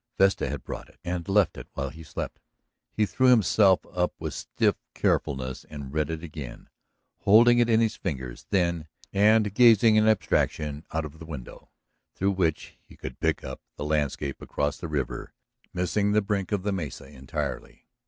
Vesta 0.17 0.49
had 0.49 0.63
brought 0.63 0.89
it 0.89 0.97
and 1.03 1.29
left 1.29 1.51
it 1.57 1.67
there 1.67 1.71
while 1.73 1.89
he 1.91 2.01
slept. 2.01 2.39
He 2.91 3.05
drew 3.05 3.27
himself 3.27 3.81
up 3.93 4.15
with 4.17 4.33
stiff 4.33 4.75
carefulness 4.95 5.63
and 5.63 5.93
read 5.93 6.09
it 6.09 6.23
again, 6.23 6.69
holding 7.19 7.59
it 7.59 7.69
in 7.69 7.81
his 7.81 7.97
fingers 7.97 8.47
then 8.49 8.87
and 9.13 9.53
gazing 9.53 9.97
in 9.97 10.07
abstraction 10.07 10.87
out 10.91 11.05
of 11.05 11.19
the 11.19 11.25
window, 11.27 11.69
through 12.15 12.31
which 12.31 12.79
he 12.81 12.97
could 12.97 13.19
pick 13.19 13.43
up 13.43 13.61
the 13.75 13.85
landscape 13.85 14.41
across 14.41 14.77
the 14.79 14.87
river, 14.87 15.35
missing 15.71 16.13
the 16.13 16.21
brink 16.23 16.51
of 16.51 16.63
the 16.63 16.71
mesa 16.71 17.05
entirely. 17.05 17.85